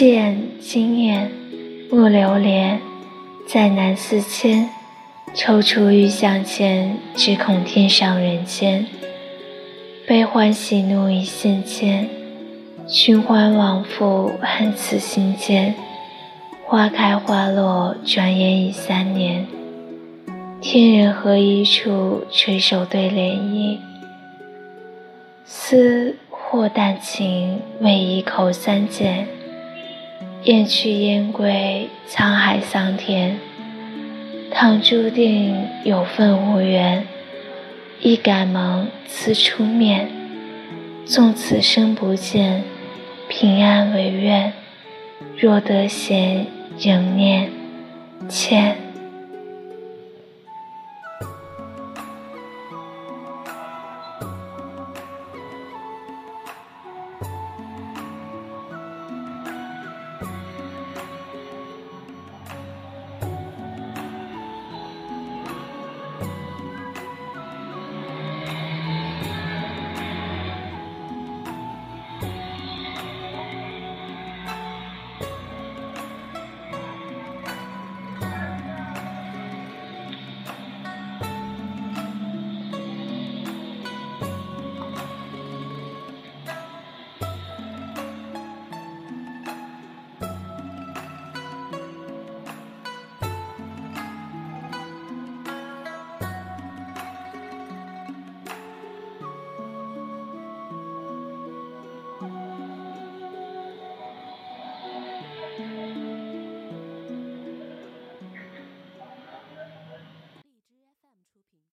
[0.00, 1.30] 见惊艳，
[1.90, 2.80] 莫流连。
[3.46, 4.70] 在南四千，
[5.34, 8.86] 踌躇欲向前，只恐天上人间。
[10.06, 12.08] 悲欢喜怒一线牵，
[12.88, 15.74] 循环往复恨此心间。
[16.64, 19.46] 花开花落，转眼已三年。
[20.62, 23.76] 天人合一处，垂手对涟漪。
[25.44, 29.28] 思或淡情，为一口三缄。
[30.44, 33.36] 雁去雁归，沧海桑田。
[34.50, 37.06] 倘注定有份无缘。
[38.00, 40.08] 亦敢蒙此出面，
[41.04, 42.64] 纵此生不见，
[43.28, 44.54] 平安为愿。
[45.36, 46.46] 若得闲，
[46.78, 47.50] 仍念
[48.26, 48.89] 欠。